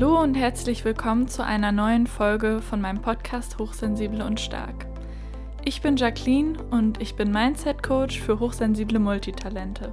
[0.00, 4.86] Hallo und herzlich willkommen zu einer neuen Folge von meinem Podcast Hochsensible und Stark.
[5.62, 9.92] Ich bin Jacqueline und ich bin Mindset Coach für hochsensible Multitalente.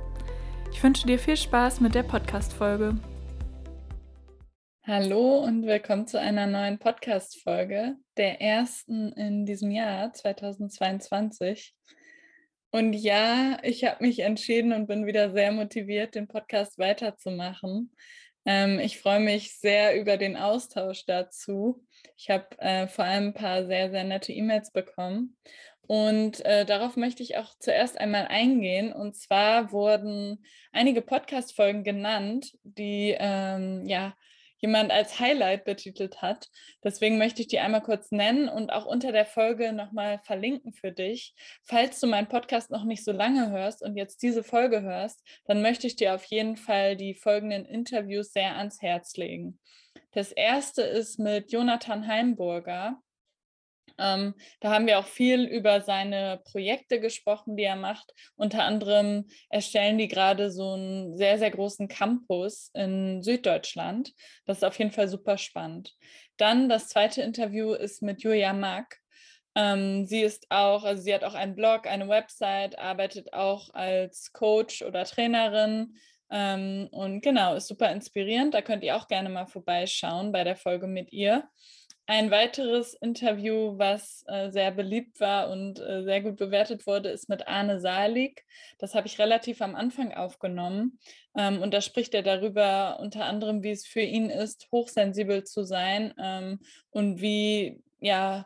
[0.71, 2.95] Ich wünsche dir viel Spaß mit der Podcast-Folge.
[4.83, 11.75] Hallo und willkommen zu einer neuen Podcast-Folge, der ersten in diesem Jahr 2022.
[12.71, 17.91] Und ja, ich habe mich entschieden und bin wieder sehr motiviert, den Podcast weiterzumachen.
[18.47, 21.85] Ähm, ich freue mich sehr über den Austausch dazu.
[22.15, 25.35] Ich habe äh, vor allem ein paar sehr, sehr nette E-Mails bekommen.
[25.81, 28.93] Und äh, darauf möchte ich auch zuerst einmal eingehen.
[28.93, 34.15] Und zwar wurden einige Podcast-Folgen genannt, die ähm, ja
[34.59, 36.47] jemand als Highlight betitelt hat.
[36.83, 40.91] Deswegen möchte ich die einmal kurz nennen und auch unter der Folge nochmal verlinken für
[40.91, 41.35] dich.
[41.63, 45.61] Falls du meinen Podcast noch nicht so lange hörst und jetzt diese Folge hörst, dann
[45.61, 49.59] möchte ich dir auf jeden Fall die folgenden Interviews sehr ans Herz legen.
[50.13, 53.01] Das erste ist mit Jonathan Heimburger.
[53.97, 58.13] Ähm, da haben wir auch viel über seine Projekte gesprochen, die er macht.
[58.35, 64.13] Unter anderem erstellen die gerade so einen sehr, sehr großen Campus in Süddeutschland.
[64.45, 65.95] Das ist auf jeden Fall super spannend.
[66.37, 68.97] Dann das zweite Interview ist mit Julia Mack.
[69.55, 74.31] Ähm, sie ist auch, also sie hat auch einen Blog, eine Website, arbeitet auch als
[74.31, 75.97] Coach oder Trainerin.
[76.29, 78.53] Ähm, und genau, ist super inspirierend.
[78.53, 81.49] Da könnt ihr auch gerne mal vorbeischauen bei der Folge mit ihr.
[82.09, 87.27] Ein weiteres Interview, was äh, sehr beliebt war und äh, sehr gut bewertet wurde, ist
[87.27, 88.45] mit Arne Salig.
[88.79, 90.99] Das habe ich relativ am Anfang aufgenommen.
[91.35, 95.63] Ähm, und da spricht er darüber unter anderem, wie es für ihn ist, hochsensibel zu
[95.63, 96.59] sein ähm,
[96.91, 98.45] und wie, ja,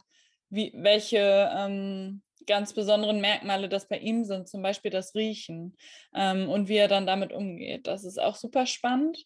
[0.50, 5.78] wie, welche ähm, ganz besonderen Merkmale das bei ihm sind, zum Beispiel das Riechen
[6.16, 7.86] ähm, und wie er dann damit umgeht.
[7.86, 9.24] Das ist auch super spannend.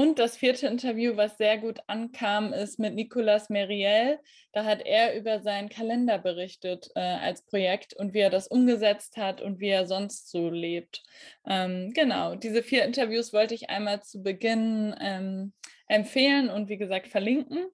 [0.00, 4.18] Und das vierte Interview, was sehr gut ankam, ist mit Nicolas Meriel.
[4.50, 9.18] Da hat er über seinen Kalender berichtet äh, als Projekt und wie er das umgesetzt
[9.18, 11.02] hat und wie er sonst so lebt.
[11.46, 15.52] Ähm, genau, diese vier Interviews wollte ich einmal zu Beginn ähm,
[15.86, 17.66] empfehlen und wie gesagt verlinken.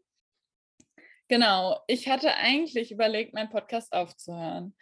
[1.28, 4.75] Genau, ich hatte eigentlich überlegt, meinen Podcast aufzuhören.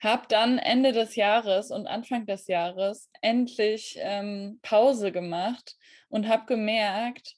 [0.00, 5.76] Habe dann Ende des Jahres und Anfang des Jahres endlich ähm, Pause gemacht
[6.08, 7.34] und habe gemerkt,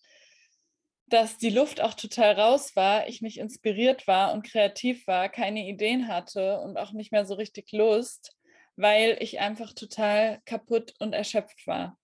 [1.10, 5.66] dass die Luft auch total raus war, ich nicht inspiriert war und kreativ war, keine
[5.66, 8.36] Ideen hatte und auch nicht mehr so richtig Lust,
[8.76, 11.98] weil ich einfach total kaputt und erschöpft war.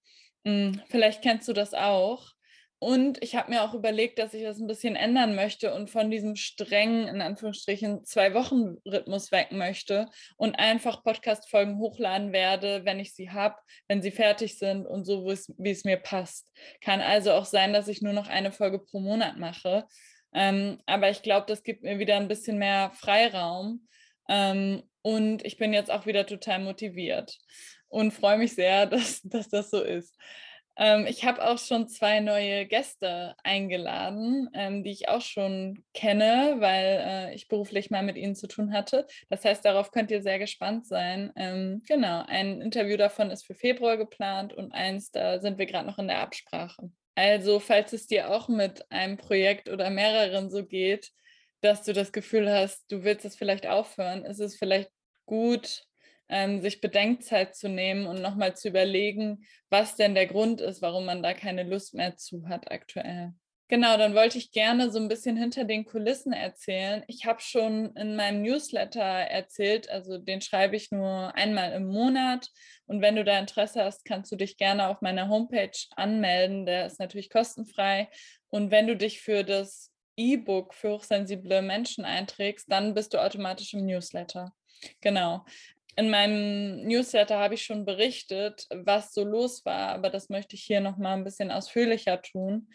[0.44, 2.35] Hm, vielleicht kennst du das auch.
[2.78, 6.10] Und ich habe mir auch überlegt, dass ich das ein bisschen ändern möchte und von
[6.10, 13.30] diesem strengen, in Anführungsstrichen, Zwei-Wochen-Rhythmus weg möchte und einfach Podcast-Folgen hochladen werde, wenn ich sie
[13.30, 13.56] habe,
[13.88, 16.52] wenn sie fertig sind und so, wie es mir passt.
[16.82, 19.86] Kann also auch sein, dass ich nur noch eine Folge pro Monat mache.
[20.34, 23.88] Ähm, aber ich glaube, das gibt mir wieder ein bisschen mehr Freiraum.
[24.28, 27.38] Ähm, und ich bin jetzt auch wieder total motiviert
[27.88, 30.14] und freue mich sehr, dass, dass das so ist.
[30.78, 36.56] Ähm, ich habe auch schon zwei neue Gäste eingeladen, ähm, die ich auch schon kenne,
[36.58, 39.06] weil äh, ich beruflich mal mit ihnen zu tun hatte.
[39.30, 41.32] Das heißt, darauf könnt ihr sehr gespannt sein.
[41.36, 45.86] Ähm, genau, ein Interview davon ist für Februar geplant und eins, da sind wir gerade
[45.86, 46.90] noch in der Absprache.
[47.14, 51.10] Also, falls es dir auch mit einem Projekt oder mehreren so geht,
[51.62, 54.90] dass du das Gefühl hast, du willst es vielleicht aufhören, ist es vielleicht
[55.24, 55.86] gut,
[56.28, 61.06] ähm, sich Bedenkzeit zu nehmen und nochmal zu überlegen, was denn der Grund ist, warum
[61.06, 63.32] man da keine Lust mehr zu hat aktuell.
[63.68, 67.02] Genau, dann wollte ich gerne so ein bisschen hinter den Kulissen erzählen.
[67.08, 72.48] Ich habe schon in meinem Newsletter erzählt, also den schreibe ich nur einmal im Monat.
[72.86, 76.64] Und wenn du da Interesse hast, kannst du dich gerne auf meiner Homepage anmelden.
[76.64, 78.08] Der ist natürlich kostenfrei.
[78.50, 83.74] Und wenn du dich für das E-Book für hochsensible Menschen einträgst, dann bist du automatisch
[83.74, 84.52] im Newsletter.
[85.00, 85.44] Genau
[85.96, 90.62] in meinem Newsletter habe ich schon berichtet, was so los war, aber das möchte ich
[90.62, 92.68] hier noch mal ein bisschen ausführlicher tun.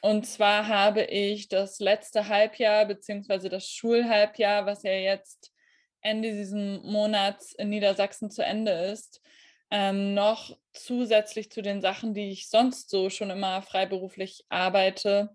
[0.00, 5.52] Und zwar habe ich das letzte Halbjahr beziehungsweise das Schulhalbjahr, was ja jetzt
[6.00, 9.22] Ende dieses Monats in Niedersachsen zu Ende ist,
[9.70, 15.30] ähm, noch zusätzlich zu den Sachen, die ich sonst so schon immer freiberuflich arbeite,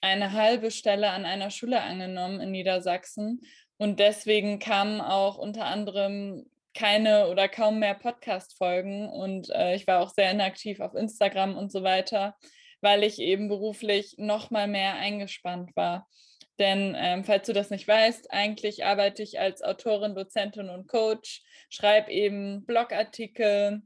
[0.00, 3.40] eine halbe Stelle an einer Schule angenommen in Niedersachsen.
[3.82, 9.98] Und deswegen kamen auch unter anderem keine oder kaum mehr Podcast-Folgen und äh, ich war
[9.98, 12.36] auch sehr inaktiv auf Instagram und so weiter,
[12.80, 16.08] weil ich eben beruflich noch mal mehr eingespannt war.
[16.60, 21.42] Denn ähm, falls du das nicht weißt, eigentlich arbeite ich als Autorin, Dozentin und Coach,
[21.68, 23.82] schreibe eben Blogartikel,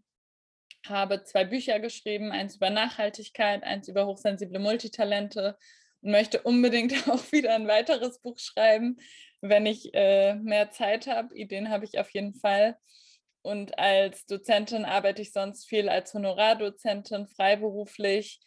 [0.86, 5.56] habe zwei Bücher geschrieben, eins über Nachhaltigkeit, eins über hochsensible Multitalente
[6.06, 8.96] möchte unbedingt auch wieder ein weiteres Buch schreiben,
[9.40, 11.34] wenn ich äh, mehr Zeit habe.
[11.34, 12.76] Ideen habe ich auf jeden Fall.
[13.42, 18.40] Und als Dozentin arbeite ich sonst viel als Honorardozentin, freiberuflich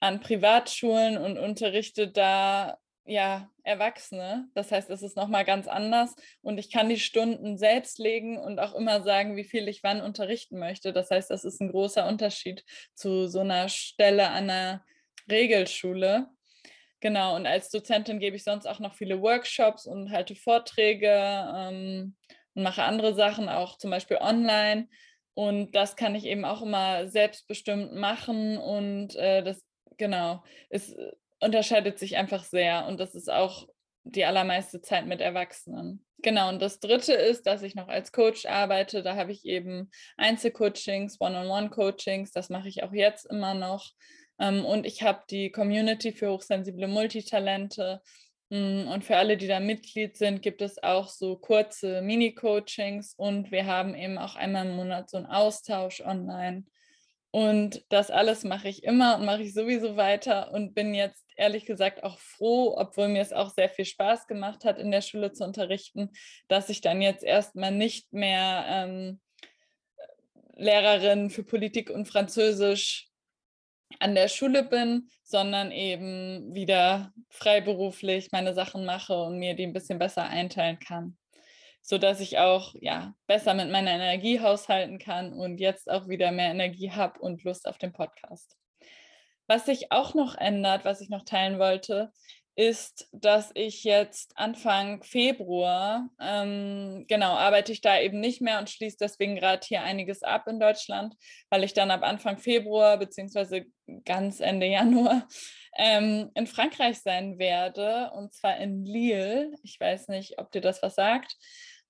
[0.00, 4.48] an Privatschulen und unterrichte da ja Erwachsene.
[4.54, 8.60] Das heißt, es ist nochmal ganz anders und ich kann die Stunden selbst legen und
[8.60, 10.92] auch immer sagen, wie viel ich wann unterrichten möchte.
[10.92, 12.64] Das heißt, das ist ein großer Unterschied
[12.94, 14.84] zu so einer Stelle an einer
[15.30, 16.28] Regelschule.
[17.00, 22.16] Genau, und als Dozentin gebe ich sonst auch noch viele Workshops und halte Vorträge ähm,
[22.54, 24.88] und mache andere Sachen, auch zum Beispiel online.
[25.34, 28.58] Und das kann ich eben auch immer selbstbestimmt machen.
[28.58, 29.64] Und äh, das,
[29.96, 30.96] genau, es
[31.38, 32.86] unterscheidet sich einfach sehr.
[32.86, 33.68] Und das ist auch
[34.02, 36.04] die allermeiste Zeit mit Erwachsenen.
[36.20, 39.04] Genau, und das Dritte ist, dass ich noch als Coach arbeite.
[39.04, 42.32] Da habe ich eben Einzelcoachings, One-on-One-Coachings.
[42.32, 43.92] Das mache ich auch jetzt immer noch.
[44.38, 48.02] Ähm, und ich habe die Community für hochsensible Multitalente.
[48.50, 53.50] Mm, und für alle, die da Mitglied sind, gibt es auch so kurze Mini-Coachings und
[53.50, 56.64] wir haben eben auch einmal im Monat so einen Austausch online.
[57.30, 61.66] Und das alles mache ich immer und mache ich sowieso weiter und bin jetzt ehrlich
[61.66, 65.32] gesagt auch froh, obwohl mir es auch sehr viel Spaß gemacht hat, in der Schule
[65.32, 66.10] zu unterrichten,
[66.48, 69.20] dass ich dann jetzt erstmal nicht mehr ähm,
[70.56, 73.08] Lehrerin für Politik und Französisch
[74.00, 79.72] an der Schule bin, sondern eben wieder freiberuflich meine Sachen mache und mir die ein
[79.72, 81.16] bisschen besser einteilen kann,
[81.82, 86.32] so dass ich auch ja besser mit meiner Energie haushalten kann und jetzt auch wieder
[86.32, 88.56] mehr Energie habe und Lust auf den Podcast.
[89.46, 92.12] Was sich auch noch ändert, was ich noch teilen wollte,
[92.58, 98.68] ist, dass ich jetzt Anfang Februar, ähm, genau, arbeite ich da eben nicht mehr und
[98.68, 101.14] schließe deswegen gerade hier einiges ab in Deutschland,
[101.50, 103.66] weil ich dann ab Anfang Februar beziehungsweise
[104.04, 105.28] ganz Ende Januar
[105.78, 109.52] ähm, in Frankreich sein werde und zwar in Lille.
[109.62, 111.36] Ich weiß nicht, ob dir das was sagt.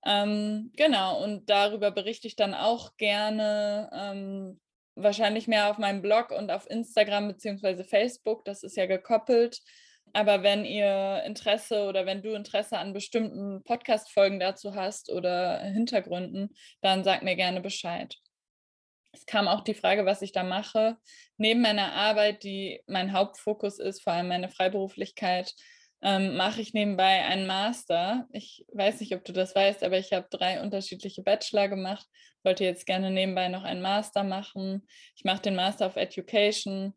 [0.05, 3.89] Ähm, genau, und darüber berichte ich dann auch gerne.
[3.91, 4.61] Ähm,
[5.01, 8.45] wahrscheinlich mehr auf meinem Blog und auf Instagram beziehungsweise Facebook.
[8.45, 9.61] Das ist ja gekoppelt.
[10.13, 16.55] Aber wenn ihr Interesse oder wenn du Interesse an bestimmten Podcast-Folgen dazu hast oder Hintergründen,
[16.81, 18.17] dann sag mir gerne Bescheid.
[19.13, 20.97] Es kam auch die Frage, was ich da mache.
[21.39, 25.55] Neben meiner Arbeit, die mein Hauptfokus ist, vor allem meine Freiberuflichkeit,
[26.03, 28.27] ähm, mache ich nebenbei einen Master.
[28.33, 32.07] Ich weiß nicht, ob du das weißt, aber ich habe drei unterschiedliche Bachelor gemacht.
[32.45, 34.87] Wollte jetzt gerne nebenbei noch einen Master machen.
[35.17, 36.95] Ich mache den Master of Education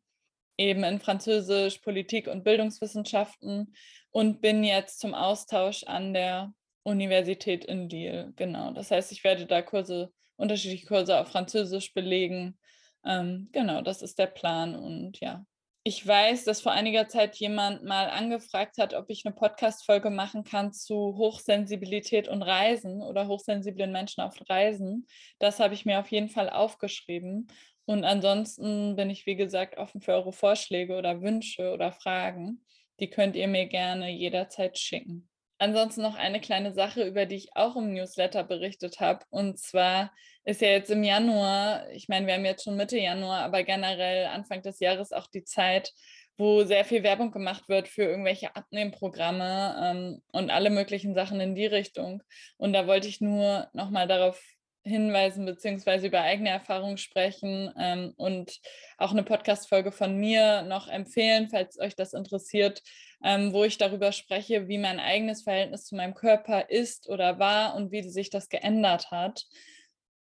[0.57, 3.73] eben in Französisch, Politik und Bildungswissenschaften
[4.11, 6.53] und bin jetzt zum Austausch an der
[6.83, 8.33] Universität in Lille.
[8.35, 8.71] Genau.
[8.71, 12.57] Das heißt, ich werde da Kurse, unterschiedliche Kurse auf Französisch belegen.
[13.05, 14.75] Ähm, genau, das ist der Plan.
[14.75, 15.45] Und ja,
[15.83, 20.43] ich weiß, dass vor einiger Zeit jemand mal angefragt hat, ob ich eine Podcast-Folge machen
[20.43, 25.07] kann zu Hochsensibilität und Reisen oder hochsensiblen Menschen auf Reisen.
[25.39, 27.47] Das habe ich mir auf jeden Fall aufgeschrieben.
[27.85, 32.63] Und ansonsten bin ich, wie gesagt, offen für eure Vorschläge oder Wünsche oder Fragen.
[32.99, 35.27] Die könnt ihr mir gerne jederzeit schicken.
[35.57, 39.25] Ansonsten noch eine kleine Sache, über die ich auch im Newsletter berichtet habe.
[39.29, 40.11] Und zwar
[40.43, 44.25] ist ja jetzt im Januar, ich meine, wir haben jetzt schon Mitte Januar, aber generell
[44.25, 45.93] Anfang des Jahres auch die Zeit,
[46.37, 51.53] wo sehr viel Werbung gemacht wird für irgendwelche Abnehmprogramme ähm, und alle möglichen Sachen in
[51.53, 52.23] die Richtung.
[52.57, 54.41] Und da wollte ich nur nochmal darauf
[54.83, 58.59] hinweisen beziehungsweise über eigene Erfahrungen sprechen ähm, und
[58.97, 62.81] auch eine Podcast-Folge von mir noch empfehlen, falls euch das interessiert,
[63.23, 67.75] ähm, wo ich darüber spreche, wie mein eigenes Verhältnis zu meinem Körper ist oder war
[67.75, 69.45] und wie sich das geändert hat,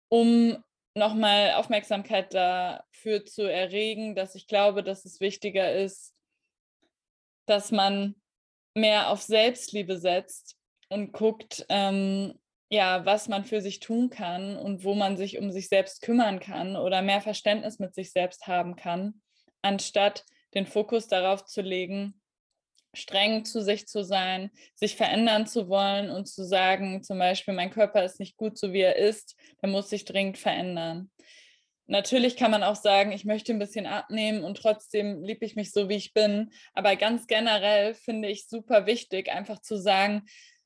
[0.08, 0.62] um
[0.94, 6.14] nochmal Aufmerksamkeit dafür zu erregen, dass ich glaube, dass es wichtiger ist,
[7.46, 8.16] dass man
[8.74, 10.56] mehr auf Selbstliebe setzt
[10.88, 12.38] und guckt, ähm,
[12.70, 16.38] ja, was man für sich tun kann und wo man sich um sich selbst kümmern
[16.38, 19.20] kann oder mehr Verständnis mit sich selbst haben kann,
[19.60, 20.24] anstatt
[20.54, 22.20] den Fokus darauf zu legen,
[22.94, 27.70] streng zu sich zu sein, sich verändern zu wollen und zu sagen, zum Beispiel, mein
[27.70, 31.10] Körper ist nicht gut so wie er ist, der muss sich dringend verändern.
[31.86, 35.72] Natürlich kann man auch sagen, ich möchte ein bisschen abnehmen und trotzdem liebe ich mich
[35.72, 36.52] so, wie ich bin.
[36.72, 40.22] Aber ganz generell finde ich super wichtig, einfach zu sagen,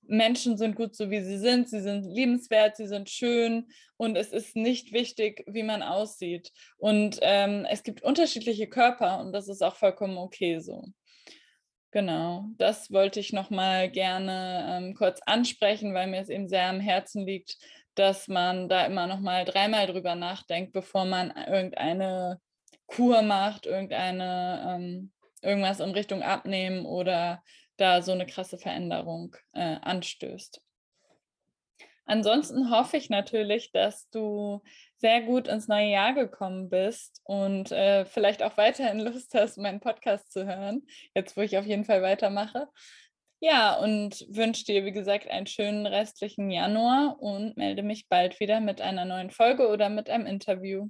[0.08, 4.32] Menschen sind gut so, wie sie sind, sie sind liebenswert, sie sind schön und es
[4.32, 6.50] ist nicht wichtig, wie man aussieht.
[6.76, 10.84] Und ähm, es gibt unterschiedliche Körper und das ist auch vollkommen okay so.
[11.90, 16.80] Genau, das wollte ich nochmal gerne ähm, kurz ansprechen, weil mir es eben sehr am
[16.80, 17.56] Herzen liegt,
[17.94, 22.40] dass man da immer nochmal dreimal drüber nachdenkt, bevor man irgendeine
[22.86, 25.12] Kur macht, irgendeine ähm,
[25.44, 27.42] irgendwas in Richtung Abnehmen oder
[27.76, 30.60] da so eine krasse Veränderung äh, anstößt.
[32.06, 34.62] Ansonsten hoffe ich natürlich, dass du
[34.98, 39.80] sehr gut ins neue Jahr gekommen bist und äh, vielleicht auch weiterhin Lust hast, meinen
[39.80, 42.68] Podcast zu hören, jetzt wo ich auf jeden Fall weitermache.
[43.40, 48.60] Ja, und wünsche dir, wie gesagt, einen schönen restlichen Januar und melde mich bald wieder
[48.60, 50.88] mit einer neuen Folge oder mit einem Interview.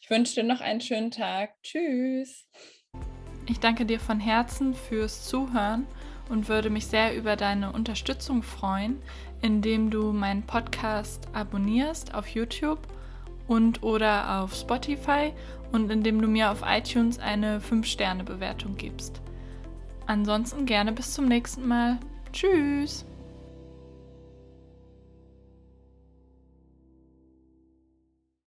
[0.00, 1.54] Ich wünsche dir noch einen schönen Tag.
[1.62, 2.46] Tschüss.
[3.46, 5.86] Ich danke dir von Herzen fürs Zuhören
[6.30, 8.98] und würde mich sehr über deine Unterstützung freuen,
[9.42, 12.80] indem du meinen Podcast abonnierst auf YouTube
[13.46, 15.32] und oder auf Spotify
[15.72, 19.20] und indem du mir auf iTunes eine 5-Sterne-Bewertung gibst.
[20.06, 21.98] Ansonsten gerne bis zum nächsten Mal.
[22.32, 23.04] Tschüss!